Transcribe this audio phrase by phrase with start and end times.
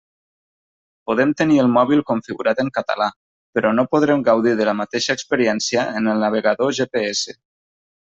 [1.09, 3.07] Podem tenir el mòbil configurat en català,
[3.59, 7.37] però no podrem gaudir de la mateixa experiència en el navegador GPS.